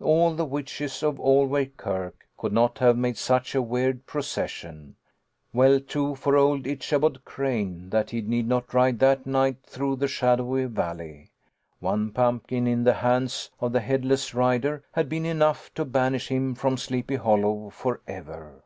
All 0.00 0.32
the 0.34 0.46
witches 0.46 1.02
of 1.02 1.16
Allway 1.20 1.66
Kirk 1.76 2.26
could 2.38 2.54
not 2.54 2.78
have 2.78 2.96
made 2.96 3.18
such 3.18 3.54
a 3.54 3.60
weird 3.60 4.06
procession. 4.06 4.96
Well, 5.52 5.78
too, 5.78 6.14
for 6.14 6.38
old 6.38 6.66
Ichabod 6.66 7.26
Crane 7.26 7.90
that 7.90 8.08
he 8.08 8.22
need 8.22 8.48
not 8.48 8.72
ride 8.72 8.98
that 9.00 9.26
night 9.26 9.58
through 9.66 9.96
the 9.96 10.08
shadowy 10.08 10.64
Valley. 10.64 11.32
One 11.80 12.12
pumpkin, 12.12 12.66
in 12.66 12.84
the 12.84 12.94
hands 12.94 13.50
of 13.60 13.72
the 13.72 13.80
headless 13.80 14.32
rider, 14.32 14.82
had 14.92 15.10
been 15.10 15.26
enough 15.26 15.70
to 15.74 15.84
banish 15.84 16.28
him 16.28 16.54
from 16.54 16.78
Sleepy 16.78 17.16
Hollow 17.16 17.68
for 17.68 18.00
ever. 18.08 18.64